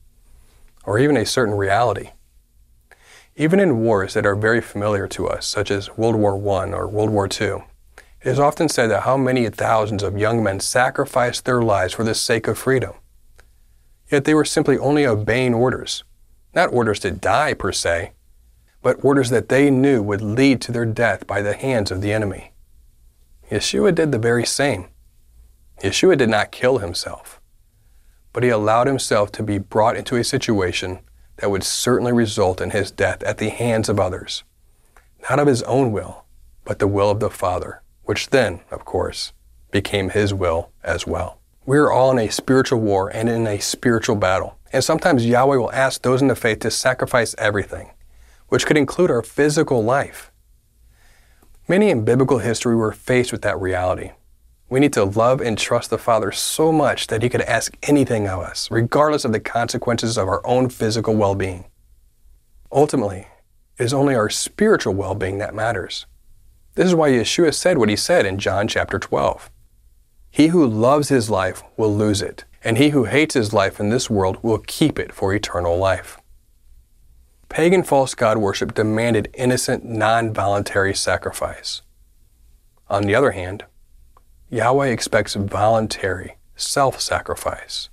[0.87, 2.11] or even a certain reality.
[3.35, 6.89] Even in wars that are very familiar to us, such as World War I or
[6.89, 7.65] World War II,
[8.23, 12.05] it is often said that how many thousands of young men sacrificed their lives for
[12.05, 12.95] the sake of freedom.
[14.11, 16.05] Yet they were simply only obeying orders,
[16.55, 18.13] not orders to die per se,
[18.81, 22.13] but orders that they knew would lead to their death by the hands of the
[22.13, 22.53] enemy.
[23.51, 24.87] Yeshua did the very same.
[25.83, 27.36] Yeshua did not kill himself
[28.37, 30.99] but he allowed himself to be brought into a situation
[31.39, 34.45] that would certainly result in his death at the hands of others,
[35.31, 36.27] not of his own will,
[36.63, 39.33] but the will of the Father, which then, of course,
[39.71, 41.41] became his will as well.
[41.65, 44.59] We are all in a spiritual war and in a spiritual battle.
[44.71, 47.93] And sometimes Yahweh will ask those in the faith to sacrifice everything,
[48.49, 50.31] which could include our physical life.
[51.69, 54.11] Many in biblical history were faced with that reality.
[54.69, 58.27] We need to love and trust the Father so much that He could ask anything
[58.27, 61.67] of us, regardless of the consequences of our own physical well being.
[62.73, 63.29] Ultimately,
[63.79, 66.07] it is only our spiritual well being that matters.
[66.75, 69.51] This is why Yeshua said what He said in John chapter 12
[70.31, 73.91] He who loves his life will lose it, and he who hates his life in
[73.91, 76.19] this world will keep it for eternal life.
[77.49, 81.83] Pagan false god worship demanded innocent, non voluntary sacrifice.
[82.91, 83.65] On the other hand,
[84.49, 87.89] Yahweh expects voluntary self sacrifice.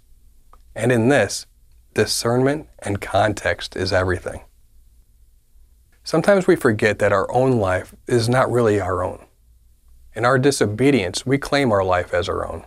[0.75, 1.47] And in this,
[1.95, 4.41] discernment and context is everything.
[6.03, 9.25] Sometimes we forget that our own life is not really our own.
[10.13, 12.65] In our disobedience, we claim our life as our own.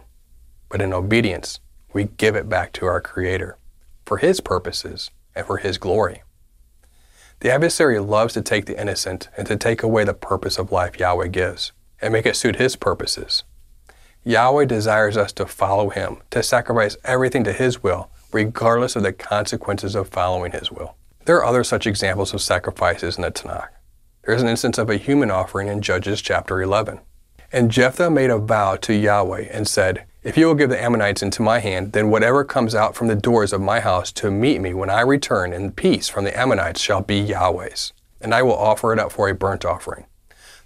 [0.69, 1.61] But in obedience,
[1.93, 3.57] we give it back to our Creator
[4.05, 6.23] for His purposes and for His glory.
[7.39, 10.99] The adversary loves to take the innocent and to take away the purpose of life
[10.99, 11.71] Yahweh gives
[12.01, 13.45] and make it suit His purposes.
[14.27, 19.13] Yahweh desires us to follow Him, to sacrifice everything to His will, regardless of the
[19.13, 20.97] consequences of following His will.
[21.27, 23.69] There are other such examples of sacrifices in the Tanakh.
[24.25, 26.99] There is an instance of a human offering in Judges chapter 11.
[27.53, 31.23] And Jephthah made a vow to Yahweh and said, If you will give the Ammonites
[31.23, 34.61] into my hand, then whatever comes out from the doors of my house to meet
[34.61, 38.59] me when I return in peace from the Ammonites shall be Yahweh's, and I will
[38.59, 40.07] offer it up for a burnt offering.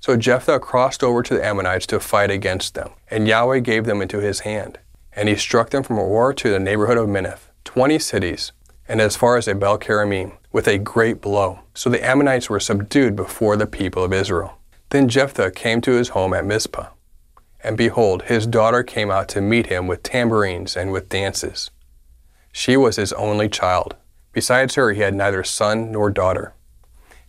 [0.01, 4.01] So Jephthah crossed over to the Ammonites to fight against them, and Yahweh gave them
[4.01, 4.79] into his hand.
[5.13, 8.53] And he struck them from Aroer to the neighborhood of Minnith, twenty cities,
[8.89, 11.61] and as far as Abel Keramim, with a great blow.
[11.75, 14.59] So the Ammonites were subdued before the people of Israel.
[14.89, 16.89] Then Jephthah came to his home at Mizpah.
[17.63, 21.71] And behold, his daughter came out to meet him with tambourines and with dances.
[22.53, 23.97] She was his only child.
[24.33, 26.55] Besides her, he had neither son nor daughter.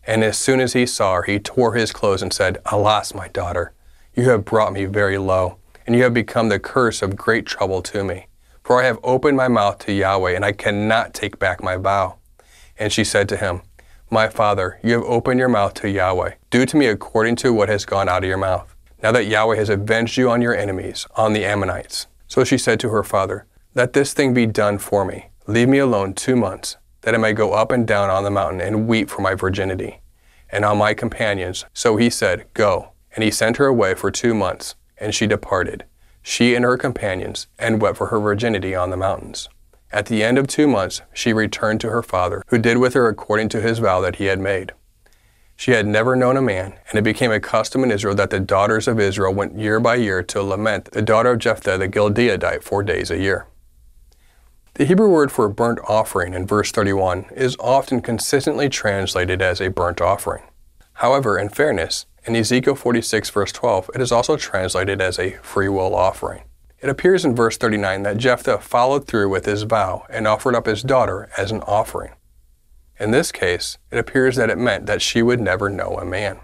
[0.05, 3.27] And as soon as he saw her, he tore his clothes and said, Alas, my
[3.27, 3.73] daughter,
[4.15, 7.81] you have brought me very low, and you have become the curse of great trouble
[7.83, 8.27] to me.
[8.63, 12.17] For I have opened my mouth to Yahweh, and I cannot take back my vow.
[12.77, 13.61] And she said to him,
[14.09, 16.33] My father, you have opened your mouth to Yahweh.
[16.49, 18.75] Do to me according to what has gone out of your mouth.
[19.01, 22.07] Now that Yahweh has avenged you on your enemies, on the Ammonites.
[22.27, 25.27] So she said to her father, Let this thing be done for me.
[25.47, 28.61] Leave me alone two months, that I may go up and down on the mountain
[28.61, 30.01] and weep for my virginity,
[30.51, 31.65] and on my companions.
[31.73, 32.89] So he said, Go.
[33.13, 35.83] And he sent her away for two months, and she departed,
[36.21, 39.49] she and her companions, and wept for her virginity on the mountains.
[39.91, 43.09] At the end of two months, she returned to her father, who did with her
[43.09, 44.71] according to his vow that he had made.
[45.57, 48.39] She had never known a man, and it became a custom in Israel that the
[48.39, 52.63] daughters of Israel went year by year to lament the daughter of Jephthah the Gileadite
[52.63, 53.45] four days a year.
[54.75, 59.59] The Hebrew word for a burnt offering in verse 31 is often consistently translated as
[59.59, 60.43] a burnt offering.
[60.93, 65.93] However, in fairness, in Ezekiel 46 verse 12, it is also translated as a freewill
[65.93, 66.43] offering.
[66.79, 70.67] It appears in verse 39 that Jephthah followed through with his vow and offered up
[70.67, 72.13] his daughter as an offering.
[72.97, 76.39] In this case, it appears that it meant that she would never know a man.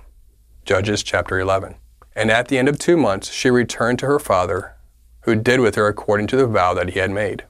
[0.65, 1.75] Judges chapter 11.
[2.13, 4.75] And at the end of two months, she returned to her father,
[5.21, 7.45] who did with her according to the vow that he had made.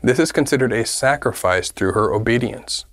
[0.00, 2.84] This is considered a sacrifice through her obedience.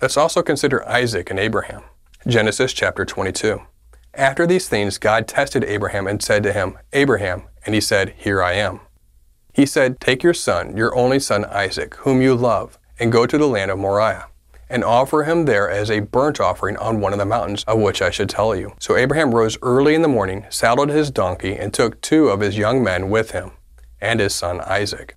[0.00, 1.82] Let's also consider Isaac and Abraham.
[2.24, 3.60] Genesis chapter 22.
[4.14, 8.40] After these things, God tested Abraham and said to him, Abraham, and he said, Here
[8.40, 8.78] I am.
[9.52, 13.36] He said, Take your son, your only son Isaac, whom you love, and go to
[13.36, 14.26] the land of Moriah,
[14.68, 18.00] and offer him there as a burnt offering on one of the mountains of which
[18.00, 18.74] I should tell you.
[18.78, 22.56] So Abraham rose early in the morning, saddled his donkey, and took two of his
[22.56, 23.50] young men with him,
[24.00, 25.16] and his son Isaac.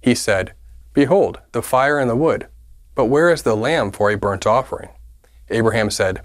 [0.00, 0.54] He said,
[0.92, 2.48] Behold, the fire and the wood.
[2.94, 4.90] But where is the lamb for a burnt offering?
[5.48, 6.22] Abraham said,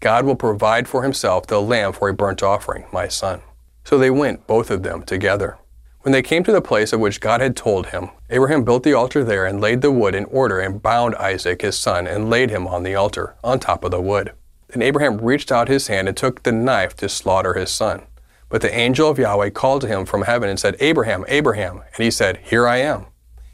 [0.00, 3.40] God will provide for himself the lamb for a burnt offering, my son.
[3.84, 5.58] So they went, both of them, together.
[6.00, 8.92] When they came to the place of which God had told him, Abraham built the
[8.92, 12.50] altar there and laid the wood in order and bound Isaac his son and laid
[12.50, 14.32] him on the altar, on top of the wood.
[14.68, 18.06] Then Abraham reached out his hand and took the knife to slaughter his son.
[18.48, 21.82] But the angel of Yahweh called to him from heaven and said, Abraham, Abraham.
[21.94, 23.06] And he said, Here I am.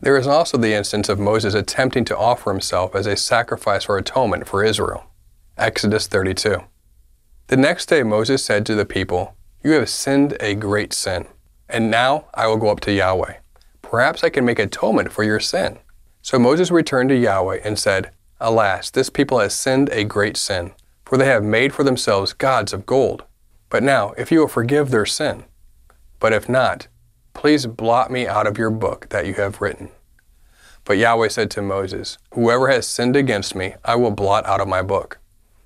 [0.00, 3.98] There is also the instance of Moses attempting to offer himself as a sacrifice for
[3.98, 5.04] atonement for Israel.
[5.56, 6.62] Exodus 32.
[7.48, 9.34] The next day Moses said to the people,
[9.64, 11.26] You have sinned a great sin,
[11.68, 13.38] and now I will go up to Yahweh.
[13.82, 15.78] Perhaps I can make atonement for your sin.
[16.22, 20.72] So Moses returned to Yahweh and said, Alas, this people has sinned a great sin,
[21.04, 23.24] for they have made for themselves gods of gold.
[23.68, 25.44] But now, if you will forgive their sin,
[26.20, 26.86] but if not,
[27.34, 29.90] please blot me out of your book that you have written.
[30.84, 34.68] But Yahweh said to Moses, Whoever has sinned against me, I will blot out of
[34.68, 35.18] my book.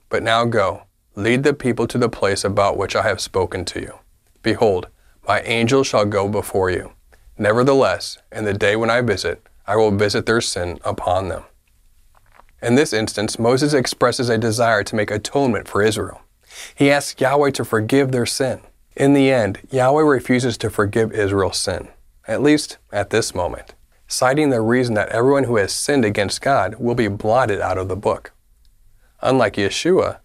[0.08, 0.82] But now go,
[1.14, 3.98] lead the people to the place about which I have spoken to you.
[4.42, 4.88] Behold,
[5.26, 6.92] my angel shall go before you.
[7.38, 11.44] Nevertheless, in the day when I visit, I will visit their sin upon them.
[12.60, 16.22] In this instance, Moses expresses a desire to make atonement for Israel.
[16.74, 18.60] He asks Yahweh to forgive their sin.
[18.94, 21.88] In the end, Yahweh refuses to forgive Israel's sin,
[22.28, 23.74] at least at this moment,
[24.06, 27.88] citing the reason that everyone who has sinned against God will be blotted out of
[27.88, 28.32] the book.
[29.20, 30.18] Unlike Yeshua,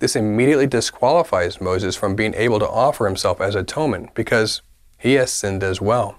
[0.00, 4.62] this immediately disqualifies Moses from being able to offer himself as atonement because
[4.98, 6.18] he has sinned as well.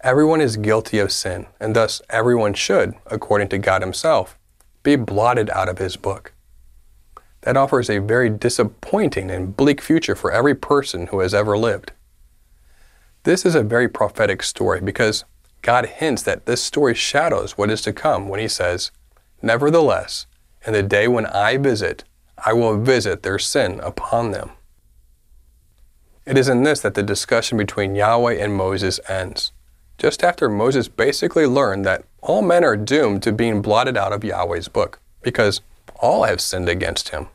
[0.00, 4.38] Everyone is guilty of sin, and thus everyone should, according to God Himself,
[4.82, 6.32] be blotted out of His book.
[7.42, 11.92] That offers a very disappointing and bleak future for every person who has ever lived.
[13.22, 15.24] This is a very prophetic story because
[15.62, 18.90] God hints that this story shadows what is to come when He says,
[19.42, 20.26] Nevertheless,
[20.66, 22.04] in the day when I visit,
[22.44, 24.50] I will visit their sin upon them.
[26.26, 29.52] It is in this that the discussion between Yahweh and Moses ends
[29.98, 34.24] just after Moses basically learned that all men are doomed to being blotted out of
[34.24, 35.60] Yahweh's book, because
[35.98, 37.28] all have sinned against him.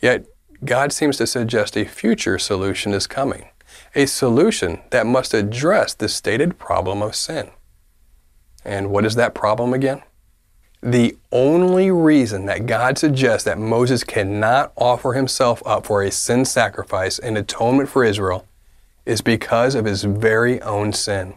[0.00, 0.26] Yet,
[0.64, 3.48] God seems to suggest a future solution is coming,
[3.94, 7.50] a solution that must address the stated problem of sin.
[8.64, 10.02] And what is that problem again?
[10.82, 16.44] The only reason that God suggests that Moses cannot offer himself up for a sin
[16.44, 18.46] sacrifice in atonement for Israel
[19.04, 21.34] is because of his very own sin.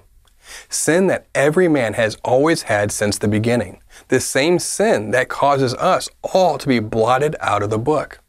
[0.70, 3.82] Sin that every man has always had since the beginning.
[4.08, 8.20] The same sin that causes us all to be blotted out of the book.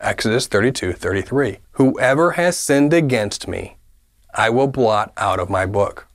[0.00, 1.58] Exodus 32 33.
[1.72, 3.76] Whoever has sinned against me,
[4.34, 6.06] I will blot out of my book.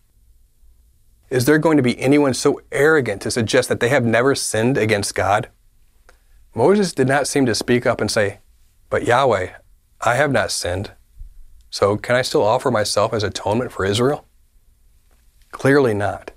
[1.30, 4.78] Is there going to be anyone so arrogant to suggest that they have never sinned
[4.78, 5.50] against God?
[6.54, 8.40] Moses did not seem to speak up and say,
[8.90, 9.52] But Yahweh,
[10.02, 10.92] I have not sinned.
[11.70, 14.26] So can I still offer myself as atonement for Israel?
[15.52, 16.32] Clearly not.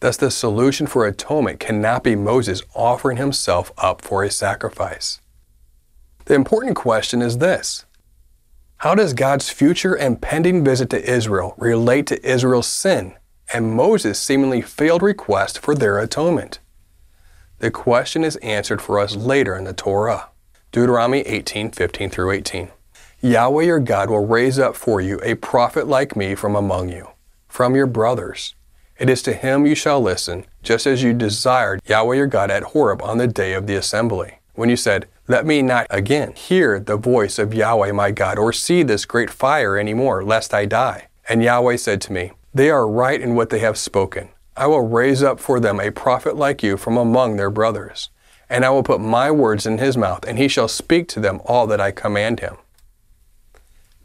[0.00, 5.20] Thus, the solution for atonement cannot be Moses offering himself up for a sacrifice.
[6.24, 7.84] The important question is this
[8.78, 13.14] How does God's future and pending visit to Israel relate to Israel's sin
[13.52, 16.58] and Moses' seemingly failed request for their atonement?
[17.58, 20.30] The question is answered for us later in the Torah.
[20.72, 22.70] Deuteronomy 18 15 through 18.
[23.20, 27.08] Yahweh your God will raise up for you a prophet like me from among you,
[27.52, 28.54] from your brothers.
[28.98, 32.62] It is to him you shall listen, just as you desired Yahweh your God at
[32.62, 36.80] Horeb on the day of the assembly, when you said, Let me not again hear
[36.80, 40.64] the voice of Yahweh my God, or see this great fire any more, lest I
[40.64, 41.08] die.
[41.28, 44.30] And Yahweh said to me, They are right in what they have spoken.
[44.56, 48.08] I will raise up for them a prophet like you from among their brothers.
[48.48, 51.42] And I will put my words in his mouth, and he shall speak to them
[51.44, 52.56] all that I command him.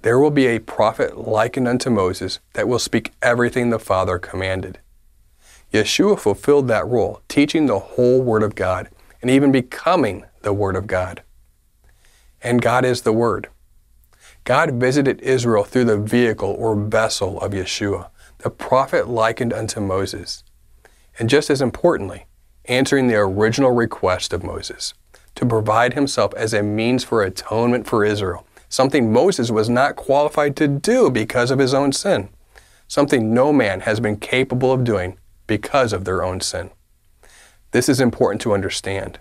[0.04, 4.80] There will be a prophet likened unto Moses that will speak everything the Father commanded.
[5.74, 8.90] Yeshua fulfilled that role, teaching the whole Word of God
[9.22, 11.24] and even becoming the Word of God.
[12.42, 13.50] And God is the Word.
[14.44, 20.44] God visited Israel through the vehicle or vessel of Yeshua, the prophet likened unto Moses.
[21.20, 22.28] And just as importantly,
[22.66, 24.94] answering the original request of Moses
[25.36, 30.56] to provide himself as a means for atonement for Israel something Moses was not qualified
[30.58, 32.30] to do because of his own sin,
[32.88, 36.70] something no man has been capable of doing because of their own sin.
[37.72, 39.20] This is important to understand.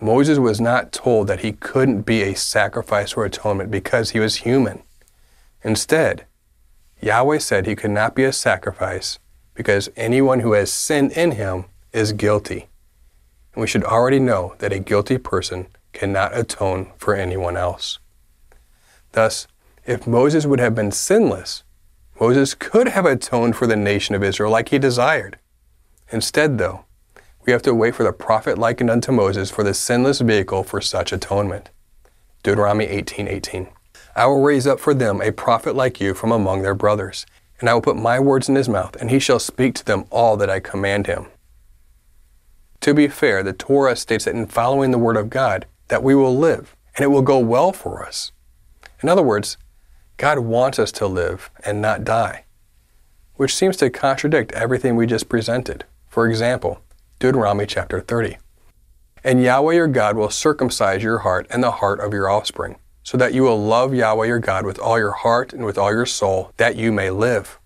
[0.00, 4.36] Moses was not told that he couldn't be a sacrifice or atonement because he was
[4.36, 4.82] human.
[5.62, 6.24] Instead,
[7.00, 9.18] Yahweh said he could not be a sacrifice
[9.54, 12.68] because anyone who has sin in him is guilty.
[13.54, 17.98] And we should already know that a guilty person cannot atone for anyone else.
[19.12, 19.46] Thus,
[19.86, 21.64] if Moses would have been sinless,
[22.20, 25.38] Moses could have atoned for the nation of Israel like he desired.
[26.10, 26.84] Instead, though,
[27.46, 30.80] we have to wait for the prophet likened unto Moses for the sinless vehicle for
[30.80, 31.70] such atonement.
[32.42, 33.28] Deuteronomy 18:18.
[33.28, 33.68] 18.
[34.14, 37.24] I will raise up for them a prophet like you from among their brothers,
[37.60, 40.06] and I will put my words in his mouth, and he shall speak to them
[40.10, 41.26] all that I command him.
[42.80, 46.14] To be fair, the Torah states that in following the word of God, that we
[46.14, 48.32] will live, and it will go well for us.
[49.02, 49.56] In other words,
[50.16, 52.44] God wants us to live and not die,
[53.34, 55.84] which seems to contradict everything we just presented.
[56.08, 56.80] For example,
[57.20, 58.38] Deuteronomy chapter 30.
[59.22, 63.16] And Yahweh your God will circumcise your heart and the heart of your offspring, so
[63.16, 66.06] that you will love Yahweh your God with all your heart and with all your
[66.06, 67.58] soul, that you may live.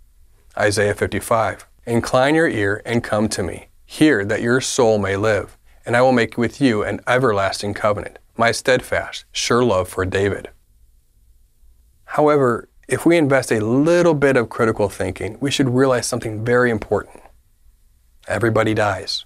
[0.56, 1.66] Isaiah 55.
[1.86, 3.68] Incline your ear and come to me.
[3.86, 8.18] Hear that your soul may live, and I will make with you an everlasting covenant,
[8.36, 10.48] my steadfast, sure love for David.
[12.12, 16.70] However, if we invest a little bit of critical thinking, we should realize something very
[16.70, 17.22] important.
[18.28, 19.24] Everybody dies.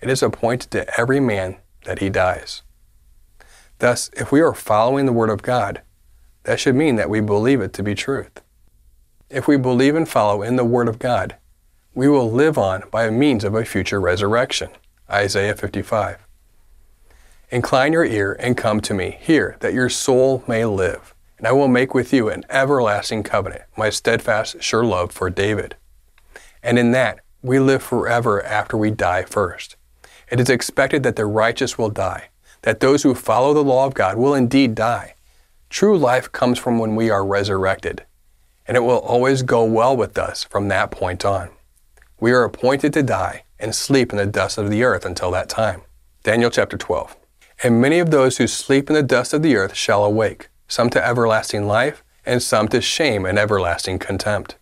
[0.00, 2.62] It is appointed to every man that he dies.
[3.80, 5.82] Thus, if we are following the Word of God,
[6.44, 8.42] that should mean that we believe it to be truth.
[9.28, 11.34] If we believe and follow in the Word of God,
[11.94, 14.70] we will live on by means of a future resurrection.
[15.10, 16.24] Isaiah 55.
[17.50, 21.52] Incline your ear and come to me, hear that your soul may live, and I
[21.52, 25.76] will make with you an everlasting covenant, my steadfast, sure love for David.
[26.62, 29.76] And in that, we live forever after we die first.
[30.30, 32.28] It is expected that the righteous will die,
[32.62, 35.14] that those who follow the law of God will indeed die.
[35.70, 38.04] True life comes from when we are resurrected,
[38.66, 41.50] and it will always go well with us from that point on.
[42.20, 45.48] We are appointed to die and sleep in the dust of the earth until that
[45.48, 45.82] time.
[46.24, 47.16] Daniel chapter 12.
[47.62, 50.90] And many of those who sleep in the dust of the earth shall awake, some
[50.90, 54.56] to everlasting life, and some to shame and everlasting contempt.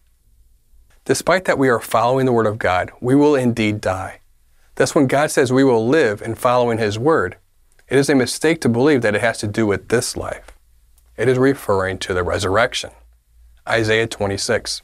[1.04, 4.20] Despite that we are following the Word of God, we will indeed die.
[4.76, 7.36] Thus, when God says we will live in following His Word,
[7.88, 10.56] it is a mistake to believe that it has to do with this life.
[11.16, 12.90] It is referring to the resurrection.
[13.68, 14.82] Isaiah 26.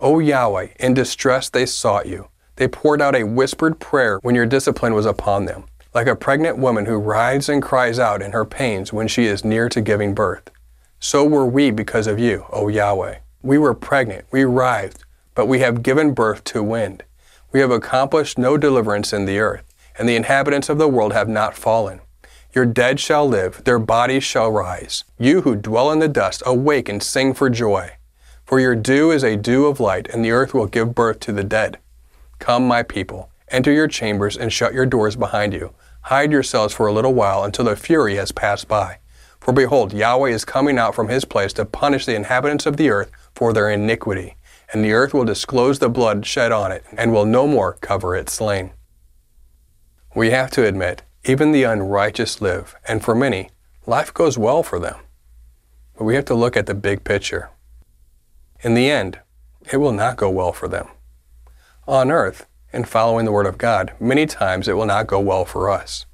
[0.00, 2.28] O Yahweh, in distress they sought you.
[2.56, 6.58] They poured out a whispered prayer when your discipline was upon them, like a pregnant
[6.58, 10.14] woman who writhes and cries out in her pains when she is near to giving
[10.14, 10.50] birth.
[11.04, 13.16] So were we because of you, O Yahweh.
[13.42, 17.02] We were pregnant, we writhed, but we have given birth to wind.
[17.52, 19.64] We have accomplished no deliverance in the earth,
[19.98, 22.00] and the inhabitants of the world have not fallen.
[22.54, 25.04] Your dead shall live, their bodies shall rise.
[25.18, 27.90] You who dwell in the dust, awake and sing for joy.
[28.46, 31.32] For your dew is a dew of light, and the earth will give birth to
[31.32, 31.76] the dead.
[32.38, 35.74] Come, my people, enter your chambers and shut your doors behind you.
[36.00, 39.00] Hide yourselves for a little while until the fury has passed by.
[39.44, 42.90] For behold, Yahweh is coming out from his place to punish the inhabitants of the
[42.90, 44.36] earth for their iniquity
[44.74, 48.16] and the earth will disclose the blood shed on it, and will no more cover
[48.16, 48.72] its slain.
[50.16, 53.50] We have to admit, even the unrighteous live, and for many,
[53.86, 54.96] life goes well for them.
[55.96, 57.50] But we have to look at the big picture.
[58.62, 59.20] In the end,
[59.72, 60.88] it will not go well for them.
[61.86, 65.44] On earth, in following the Word of God, many times it will not go well
[65.44, 66.06] for us.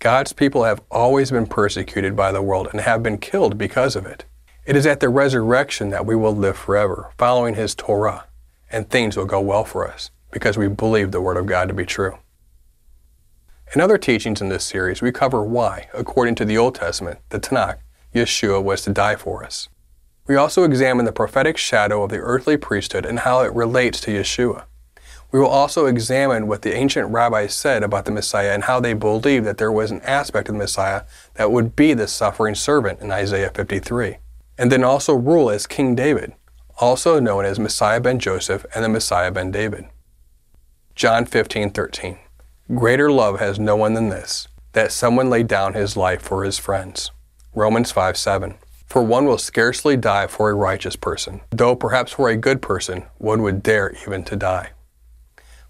[0.00, 4.06] God's people have always been persecuted by the world and have been killed because of
[4.06, 4.24] it.
[4.64, 8.26] It is at the resurrection that we will live forever, following His Torah,
[8.70, 11.74] and things will go well for us because we believe the Word of God to
[11.74, 12.18] be true.
[13.74, 17.40] In other teachings in this series, we cover why, according to the Old Testament, the
[17.40, 17.78] Tanakh,
[18.14, 19.68] Yeshua was to die for us.
[20.28, 24.12] We also examine the prophetic shadow of the earthly priesthood and how it relates to
[24.12, 24.64] Yeshua.
[25.30, 28.94] We will also examine what the ancient rabbis said about the Messiah and how they
[28.94, 31.02] believed that there was an aspect of the Messiah
[31.34, 34.18] that would be the suffering servant in Isaiah 53
[34.58, 36.32] and then also rule as King David,
[36.78, 39.86] also known as Messiah ben Joseph and the Messiah ben David.
[40.94, 42.18] John 15:13.
[42.74, 46.58] Greater love has no one than this, that someone lay down his life for his
[46.58, 47.12] friends.
[47.54, 48.54] Romans 5:7.
[48.86, 53.04] For one will scarcely die for a righteous person, though perhaps for a good person
[53.18, 54.70] one would dare even to die.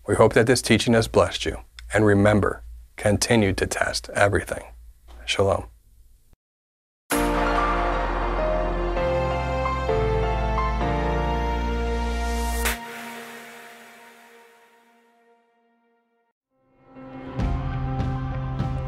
[0.09, 1.59] We hope that this teaching has blessed you,
[1.93, 2.65] and remember,
[2.97, 4.65] continue to test everything.
[5.27, 5.67] Shalom.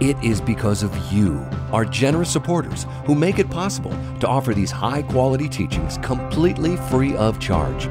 [0.01, 4.71] It is because of you, our generous supporters, who make it possible to offer these
[4.71, 7.91] high quality teachings completely free of charge.